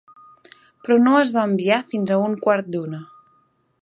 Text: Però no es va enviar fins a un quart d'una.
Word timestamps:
Però 0.87 0.95
no 1.01 1.13
es 1.25 1.33
va 1.35 1.45
enviar 1.49 1.79
fins 1.91 2.15
a 2.17 2.21
un 2.23 2.39
quart 2.47 2.73
d'una. 2.77 3.03